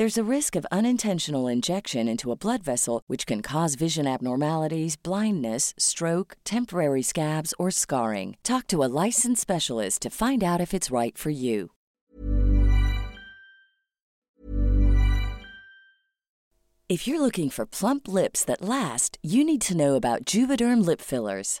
[0.00, 4.96] There's a risk of unintentional injection into a blood vessel, which can cause vision abnormalities,
[4.96, 8.38] blindness, stroke, temporary scabs, or scarring.
[8.42, 11.72] Talk to a licensed specialist to find out if it's right for you.
[16.88, 21.02] If you're looking for plump lips that last, you need to know about Juvederm lip
[21.02, 21.60] fillers.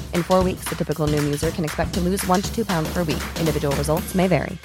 [0.13, 2.91] In four weeks, the typical Noom user can expect to lose one to two pounds
[2.93, 3.21] per week.
[3.39, 4.57] Individual results may vary.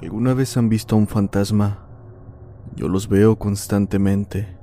[0.00, 1.86] ¿Alguna vez han visto a un fantasma?
[2.74, 4.56] Yo los veo constantemente.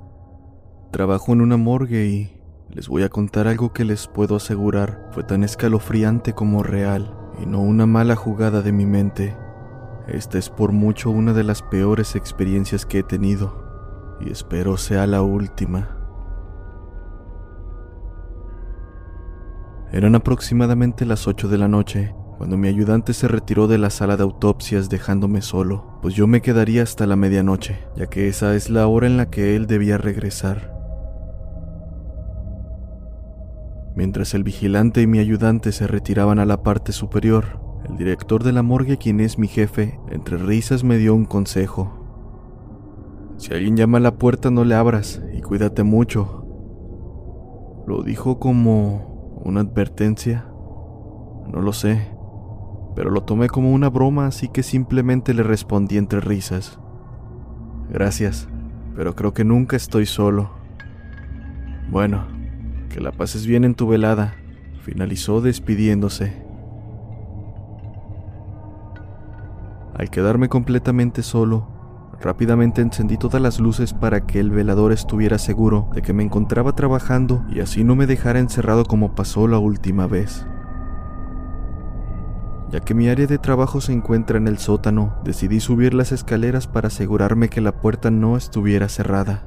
[0.90, 5.24] Trabajo en una morgue y les voy a contar algo que les puedo asegurar fue
[5.24, 9.36] tan escalofriante como real y no una mala jugada de mi mente.
[10.08, 13.64] Esta es por mucho una de las peores experiencias que he tenido
[14.20, 15.98] y espero sea la última.
[19.92, 24.16] Eran aproximadamente las 8 de la noche cuando mi ayudante se retiró de la sala
[24.16, 28.70] de autopsias dejándome solo, pues yo me quedaría hasta la medianoche, ya que esa es
[28.70, 30.74] la hora en la que él debía regresar.
[33.94, 37.60] Mientras el vigilante y mi ayudante se retiraban a la parte superior,
[37.94, 41.92] el director de la morgue, quien es mi jefe, entre risas me dio un consejo.
[43.36, 46.44] Si alguien llama a la puerta no le abras y cuídate mucho.
[47.86, 50.44] Lo dijo como una advertencia.
[51.52, 52.08] No lo sé,
[52.96, 56.80] pero lo tomé como una broma, así que simplemente le respondí entre risas.
[57.90, 58.48] Gracias,
[58.96, 60.50] pero creo que nunca estoy solo.
[61.92, 62.26] Bueno,
[62.88, 64.34] que la pases bien en tu velada,
[64.82, 66.43] finalizó despidiéndose.
[69.94, 71.68] Al quedarme completamente solo,
[72.20, 76.74] rápidamente encendí todas las luces para que el velador estuviera seguro de que me encontraba
[76.74, 80.46] trabajando y así no me dejara encerrado como pasó la última vez.
[82.70, 86.66] Ya que mi área de trabajo se encuentra en el sótano, decidí subir las escaleras
[86.66, 89.44] para asegurarme que la puerta no estuviera cerrada.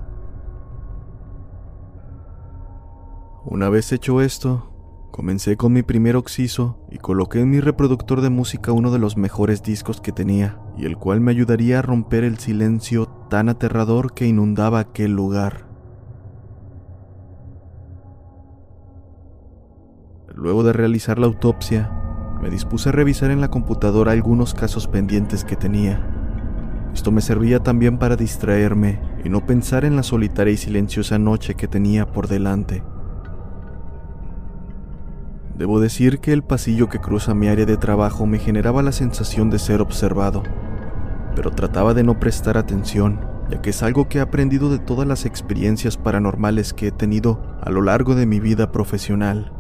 [3.44, 4.72] Una vez hecho esto,
[5.18, 9.18] comencé con mi primer oxiso y coloqué en mi reproductor de música uno de los
[9.18, 14.14] mejores discos que tenía, y el cual me ayudaría a romper el silencio tan aterrador
[14.14, 15.66] que inundaba aquel lugar.
[20.36, 21.92] Luego de realizar la autopsia,
[22.40, 26.00] me dispuse a revisar en la computadora algunos casos pendientes que tenía.
[26.94, 31.56] Esto me servía también para distraerme y no pensar en la solitaria y silenciosa noche
[31.56, 32.84] que tenía por delante.
[35.58, 39.50] Debo decir que el pasillo que cruza mi área de trabajo me generaba la sensación
[39.50, 40.44] de ser observado,
[41.36, 43.20] pero trataba de no prestar atención,
[43.50, 47.42] ya que es algo que he aprendido de todas las experiencias paranormales que he tenido
[47.60, 49.52] a lo largo de mi vida profesional.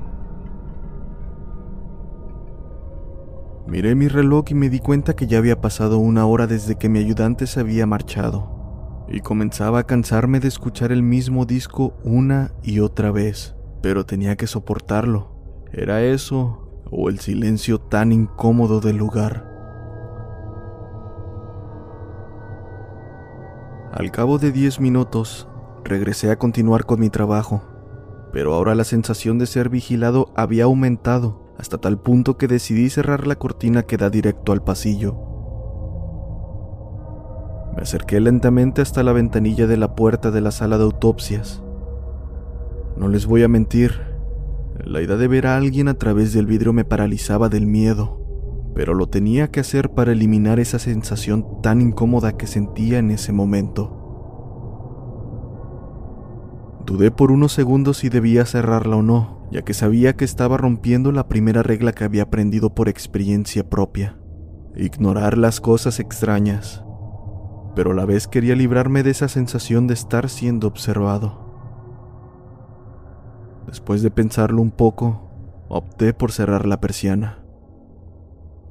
[3.67, 6.89] Miré mi reloj y me di cuenta que ya había pasado una hora desde que
[6.89, 12.51] mi ayudante se había marchado, y comenzaba a cansarme de escuchar el mismo disco una
[12.61, 15.36] y otra vez, pero tenía que soportarlo.
[15.73, 19.45] ¿Era eso o el silencio tan incómodo del lugar?
[23.91, 25.49] Al cabo de diez minutos,
[25.83, 27.63] regresé a continuar con mi trabajo,
[28.31, 33.27] pero ahora la sensación de ser vigilado había aumentado hasta tal punto que decidí cerrar
[33.27, 35.17] la cortina que da directo al pasillo.
[37.75, 41.61] Me acerqué lentamente hasta la ventanilla de la puerta de la sala de autopsias.
[42.95, 44.16] No les voy a mentir,
[44.85, 48.93] la idea de ver a alguien a través del vidrio me paralizaba del miedo, pero
[48.93, 54.03] lo tenía que hacer para eliminar esa sensación tan incómoda que sentía en ese momento.
[56.85, 61.11] Dudé por unos segundos si debía cerrarla o no, ya que sabía que estaba rompiendo
[61.11, 64.19] la primera regla que había aprendido por experiencia propia,
[64.75, 66.83] ignorar las cosas extrañas,
[67.75, 71.46] pero a la vez quería librarme de esa sensación de estar siendo observado.
[73.67, 75.29] Después de pensarlo un poco,
[75.67, 77.39] opté por cerrar la persiana.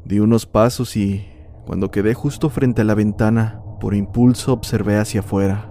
[0.05, 1.27] Di unos pasos y,
[1.67, 5.71] cuando quedé justo frente a la ventana, por impulso observé hacia afuera.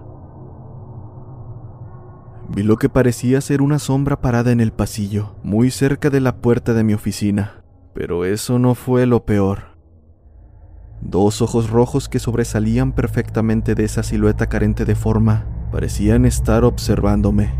[2.48, 6.36] Vi lo que parecía ser una sombra parada en el pasillo, muy cerca de la
[6.36, 7.64] puerta de mi oficina.
[7.92, 9.76] Pero eso no fue lo peor.
[11.00, 17.52] Dos ojos rojos que sobresalían perfectamente de esa silueta carente de forma parecían estar observándome.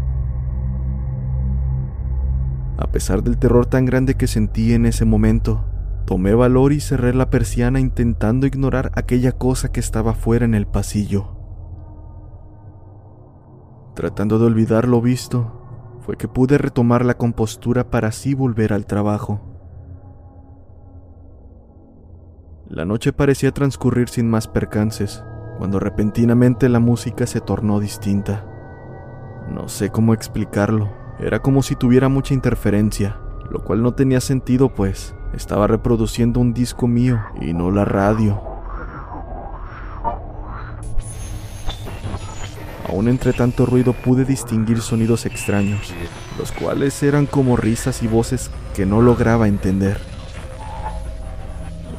[2.79, 5.65] A pesar del terror tan grande que sentí en ese momento,
[6.05, 10.67] tomé valor y cerré la persiana intentando ignorar aquella cosa que estaba fuera en el
[10.67, 11.37] pasillo.
[13.95, 15.63] Tratando de olvidar lo visto,
[16.01, 19.41] fue que pude retomar la compostura para así volver al trabajo.
[22.69, 25.25] La noche parecía transcurrir sin más percances,
[25.57, 28.45] cuando repentinamente la música se tornó distinta.
[29.49, 33.17] No sé cómo explicarlo, era como si tuviera mucha interferencia,
[33.51, 38.41] lo cual no tenía sentido pues estaba reproduciendo un disco mío y no la radio.
[42.89, 45.93] Aún entre tanto ruido pude distinguir sonidos extraños,
[46.39, 49.99] los cuales eran como risas y voces que no lograba entender.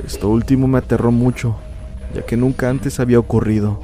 [0.05, 1.57] Esto último me aterró mucho,
[2.13, 3.81] ya que nunca antes había ocurrido.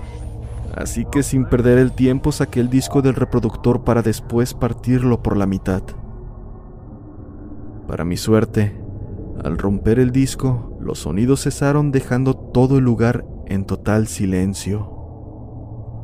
[0.75, 5.37] Así que sin perder el tiempo saqué el disco del reproductor para después partirlo por
[5.37, 5.83] la mitad.
[7.87, 8.75] Para mi suerte,
[9.43, 14.89] al romper el disco, los sonidos cesaron dejando todo el lugar en total silencio.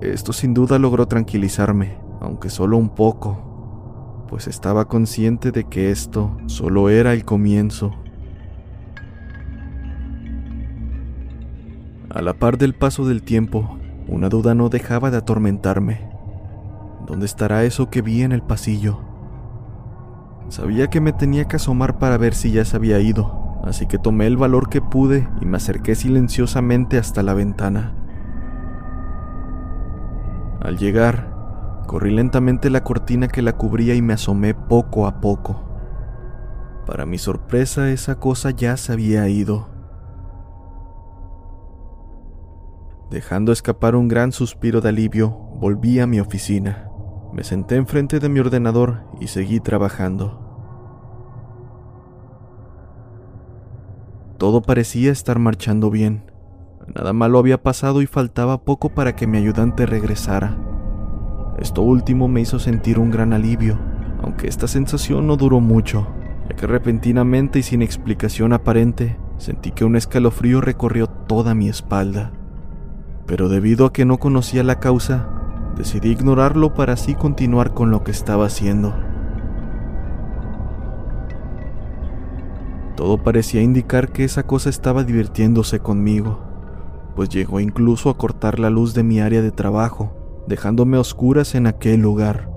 [0.01, 6.38] Esto sin duda logró tranquilizarme, aunque solo un poco, pues estaba consciente de que esto
[6.45, 7.95] solo era el comienzo.
[12.10, 13.80] A la par del paso del tiempo,
[14.12, 16.10] una duda no dejaba de atormentarme.
[17.06, 19.00] ¿Dónde estará eso que vi en el pasillo?
[20.50, 24.00] Sabía que me tenía que asomar para ver si ya se había ido, así que
[24.00, 27.94] tomé el valor que pude y me acerqué silenciosamente hasta la ventana.
[30.62, 35.63] Al llegar, corrí lentamente la cortina que la cubría y me asomé poco a poco.
[36.86, 39.78] Para mi sorpresa, esa cosa ya se había ido.
[43.10, 46.89] Dejando escapar un gran suspiro de alivio, volví a mi oficina.
[47.34, 50.46] Me senté enfrente de mi ordenador y seguí trabajando.
[54.38, 56.32] Todo parecía estar marchando bien.
[56.96, 60.56] Nada malo había pasado y faltaba poco para que mi ayudante regresara.
[61.58, 63.80] Esto último me hizo sentir un gran alivio,
[64.22, 66.08] aunque esta sensación no duró mucho,
[66.48, 72.34] ya que repentinamente y sin explicación aparente, sentí que un escalofrío recorrió toda mi espalda.
[73.29, 75.29] Pero debido a que no conocía la causa,
[75.77, 78.93] decidí ignorarlo para así continuar con lo que estaba haciendo.
[82.98, 86.50] Todo parecía indicar que esa cosa estaba divirtiéndose conmigo
[87.19, 91.67] pues llegó incluso a cortar la luz de mi área de trabajo, dejándome oscuras en
[91.67, 92.50] aquel lugar.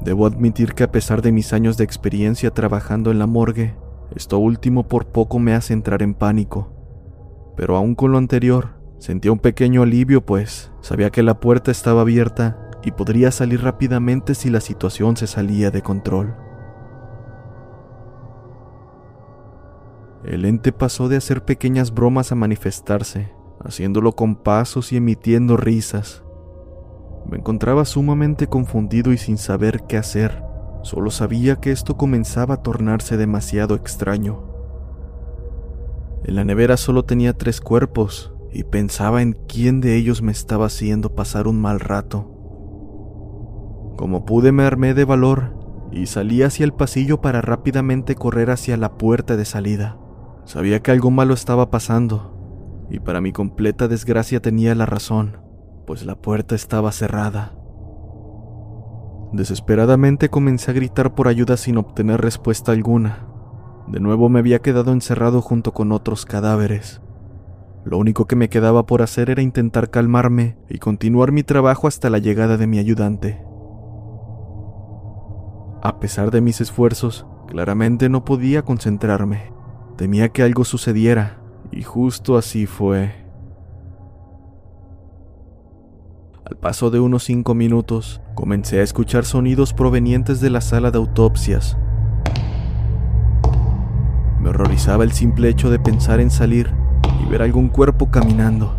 [0.00, 3.74] Debo admitir que a pesar de mis años de experiencia trabajando en la morgue,
[4.14, 6.81] esto último por poco me hace entrar en pánico.
[7.56, 12.02] Pero aún con lo anterior, sentía un pequeño alivio pues sabía que la puerta estaba
[12.02, 16.34] abierta y podría salir rápidamente si la situación se salía de control.
[20.24, 26.22] el ente pasó de hacer pequeñas bromas a manifestarse, haciéndolo con pasos y emitiendo risas.
[27.28, 30.42] Me encontraba sumamente confundido y sin saber qué hacer.
[30.82, 34.51] Solo sabía que esto comenzaba a tornarse demasiado extraño.
[36.24, 40.66] En la nevera solo tenía tres cuerpos y pensaba en quién de ellos me estaba
[40.66, 42.28] haciendo pasar un mal rato.
[43.96, 45.56] Como pude me armé de valor
[45.90, 49.98] y salí hacia el pasillo para rápidamente correr hacia la puerta de salida.
[50.44, 55.42] Sabía que algo malo estaba pasando y para mi completa desgracia tenía la razón
[55.86, 57.54] pues la puerta estaba cerrada.
[59.32, 63.28] Desesperadamente comencé a gritar por ayuda sin obtener respuesta alguna.
[63.88, 67.00] De nuevo me había quedado encerrado junto con otros cadáveres.
[67.84, 72.10] Lo único que me quedaba por hacer era intentar calmarme y continuar mi trabajo hasta
[72.10, 73.42] la llegada de mi ayudante.
[75.82, 79.52] A pesar de mis esfuerzos, claramente no podía concentrarme.
[79.96, 81.40] Temía que algo sucediera,
[81.72, 83.12] y justo así fue.
[86.44, 90.98] Al paso de unos cinco minutos, comencé a escuchar sonidos provenientes de la sala de
[90.98, 91.76] autopsias.
[94.42, 96.68] Me horrorizaba el simple hecho de pensar en salir
[97.24, 98.74] y ver algún cuerpo caminando,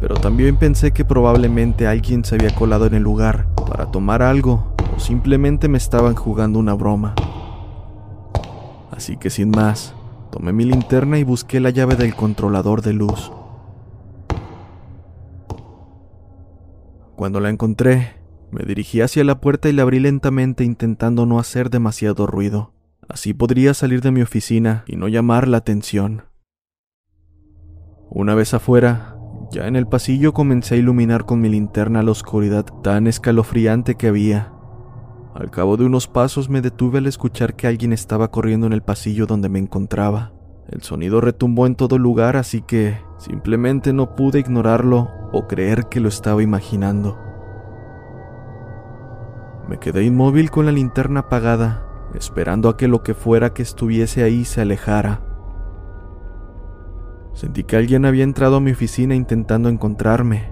[0.00, 4.72] pero también pensé que probablemente alguien se había colado en el lugar para tomar algo
[4.96, 7.16] o simplemente me estaban jugando una broma.
[8.92, 9.92] Así que sin más,
[10.30, 13.32] tomé mi linterna y busqué la llave del controlador de luz.
[17.16, 18.12] Cuando la encontré,
[18.52, 22.77] me dirigí hacia la puerta y la abrí lentamente intentando no hacer demasiado ruido.
[23.08, 26.24] Así podría salir de mi oficina y no llamar la atención.
[28.10, 29.16] Una vez afuera,
[29.50, 34.08] ya en el pasillo comencé a iluminar con mi linterna la oscuridad tan escalofriante que
[34.08, 34.52] había.
[35.34, 38.82] Al cabo de unos pasos me detuve al escuchar que alguien estaba corriendo en el
[38.82, 40.32] pasillo donde me encontraba.
[40.68, 46.00] El sonido retumbó en todo lugar, así que simplemente no pude ignorarlo o creer que
[46.00, 47.18] lo estaba imaginando.
[49.66, 54.22] Me quedé inmóvil con la linterna apagada, esperando a que lo que fuera que estuviese
[54.22, 55.22] ahí se alejara.
[57.34, 60.50] Sentí que alguien había entrado a mi oficina intentando encontrarme,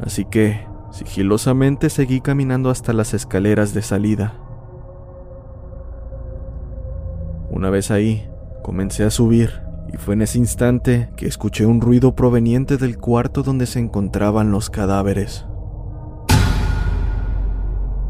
[0.00, 4.34] así que sigilosamente seguí caminando hasta las escaleras de salida.
[7.50, 8.28] Una vez ahí,
[8.62, 13.42] comencé a subir y fue en ese instante que escuché un ruido proveniente del cuarto
[13.42, 15.46] donde se encontraban los cadáveres.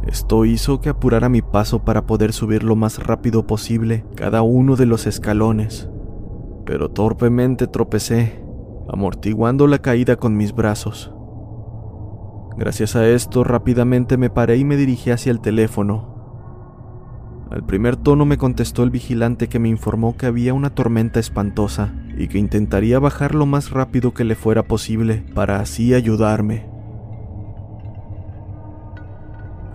[0.06, 4.76] Esto hizo que apurara mi paso para poder subir lo más rápido posible cada uno
[4.76, 5.88] de los escalones,
[6.64, 8.42] pero torpemente tropecé,
[8.88, 11.12] amortiguando la caída con mis brazos.
[12.56, 16.10] Gracias a esto rápidamente me paré y me dirigí hacia el teléfono,
[17.50, 21.92] al primer tono me contestó el vigilante que me informó que había una tormenta espantosa
[22.16, 26.69] y que intentaría bajar lo más rápido que le fuera posible para así ayudarme.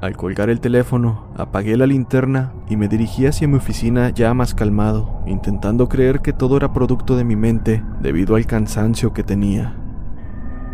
[0.01, 4.53] Al colgar el teléfono, apagué la linterna y me dirigí hacia mi oficina ya más
[4.53, 9.75] calmado, intentando creer que todo era producto de mi mente debido al cansancio que tenía.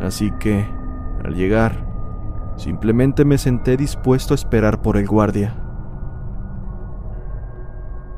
[0.02, 0.66] Así que,
[1.24, 1.86] al llegar,
[2.58, 5.56] simplemente me senté dispuesto a esperar por el guardia.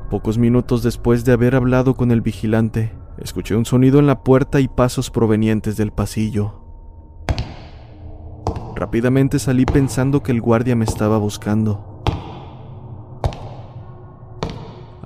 [0.08, 4.60] Pocos minutos después de haber hablado con el vigilante, escuché un sonido en la puerta
[4.60, 6.63] y pasos provenientes del pasillo.
[8.84, 12.02] Rápidamente salí pensando que el guardia me estaba buscando.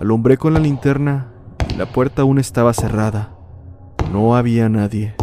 [0.01, 1.29] Alumbré con la linterna
[1.73, 3.37] y la puerta aún estaba cerrada.
[4.13, 5.15] No había nadie.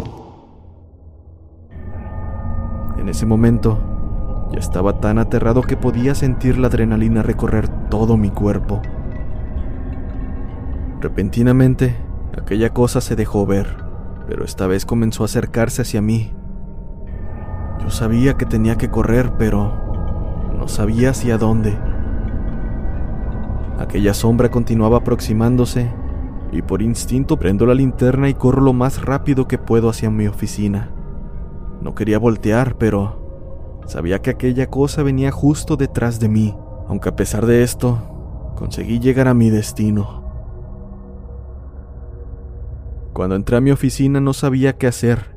[2.96, 8.30] En ese momento, ya estaba tan aterrado que podía sentir la adrenalina recorrer todo mi
[8.30, 8.80] cuerpo.
[11.02, 11.94] Repentinamente,
[12.38, 13.84] aquella cosa se dejó ver,
[14.26, 16.32] pero esta vez comenzó a acercarse hacia mí.
[17.82, 19.72] Yo sabía que tenía que correr, pero
[20.56, 21.78] no sabía hacia dónde.
[23.78, 25.90] Aquella sombra continuaba aproximándose
[26.50, 30.26] y por instinto prendo la linterna y corro lo más rápido que puedo hacia mi
[30.26, 30.90] oficina.
[31.82, 36.56] No quería voltear, pero sabía que aquella cosa venía justo detrás de mí,
[36.88, 40.24] aunque a pesar de esto, conseguí llegar a mi destino.
[43.12, 45.35] Cuando entré a mi oficina no sabía qué hacer.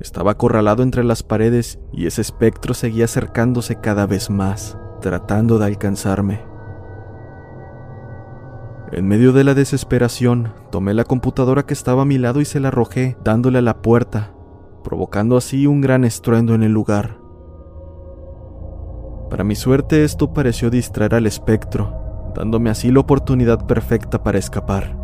[0.00, 5.66] Estaba acorralado entre las paredes y ese espectro seguía acercándose cada vez más, tratando de
[5.66, 6.40] alcanzarme.
[8.92, 12.60] En medio de la desesperación, tomé la computadora que estaba a mi lado y se
[12.60, 14.32] la arrojé, dándole a la puerta,
[14.82, 17.18] provocando así un gran estruendo en el lugar.
[19.28, 24.96] Para mi suerte esto pareció distraer al espectro, dándome así la oportunidad perfecta para escapar.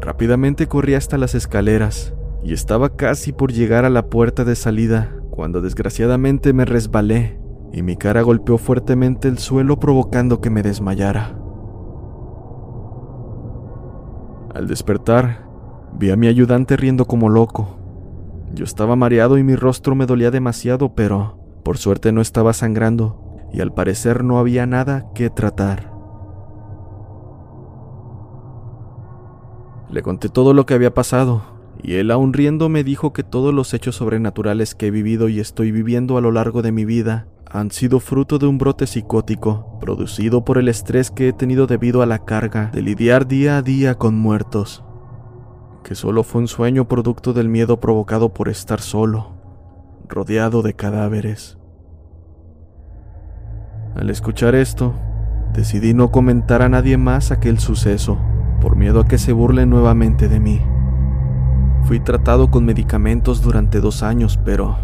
[0.00, 2.12] Rápidamente corrí hasta las escaleras
[2.44, 7.40] y estaba casi por llegar a la puerta de salida cuando desgraciadamente me resbalé
[7.72, 11.36] y mi cara golpeó fuertemente el suelo provocando que me desmayara.
[14.54, 15.48] Al despertar,
[15.98, 17.78] vi a mi ayudante riendo como loco.
[18.52, 23.20] Yo estaba mareado y mi rostro me dolía demasiado, pero por suerte no estaba sangrando
[23.52, 25.92] y al parecer no había nada que tratar.
[29.90, 31.53] Le conté todo lo que había pasado,
[31.84, 35.38] y él aún riendo me dijo que todos los hechos sobrenaturales que he vivido y
[35.38, 39.78] estoy viviendo a lo largo de mi vida han sido fruto de un brote psicótico,
[39.80, 43.62] producido por el estrés que he tenido debido a la carga de lidiar día a
[43.62, 44.82] día con muertos,
[45.84, 49.36] que solo fue un sueño producto del miedo provocado por estar solo,
[50.08, 51.58] rodeado de cadáveres.
[53.94, 54.94] Al escuchar esto,
[55.52, 58.18] decidí no comentar a nadie más aquel suceso,
[58.62, 60.60] por miedo a que se burlen nuevamente de mí.
[61.84, 64.78] Fui tratado con medicamentos durante dos años, pero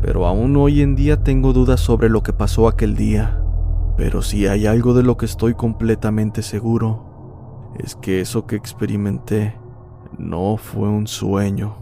[0.00, 3.40] pero aún hoy en día tengo dudas sobre lo que pasó aquel día.
[3.96, 9.56] Pero si hay algo de lo que estoy completamente seguro, es que eso que experimenté
[10.18, 11.81] no fue un sueño.